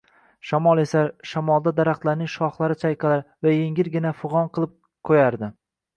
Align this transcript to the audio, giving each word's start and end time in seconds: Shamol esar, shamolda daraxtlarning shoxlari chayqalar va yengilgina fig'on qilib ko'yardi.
Shamol 0.51 0.79
esar, 0.83 1.09
shamolda 1.31 1.73
daraxtlarning 1.81 2.31
shoxlari 2.37 2.77
chayqalar 2.85 3.21
va 3.47 3.53
yengilgina 3.57 4.15
fig'on 4.23 4.51
qilib 4.59 4.75
ko'yardi. 5.11 5.53